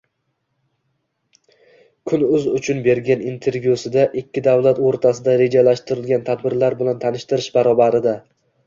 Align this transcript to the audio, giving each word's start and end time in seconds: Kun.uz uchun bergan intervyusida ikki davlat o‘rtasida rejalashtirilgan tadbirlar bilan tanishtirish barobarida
Kun.uz 2.11 2.47
uchun 2.61 2.81
bergan 2.89 3.23
intervyusida 3.33 4.07
ikki 4.23 4.45
davlat 4.51 4.83
o‘rtasida 4.89 5.37
rejalashtirilgan 5.45 6.29
tadbirlar 6.33 6.83
bilan 6.83 7.03
tanishtirish 7.07 7.57
barobarida 7.61 8.21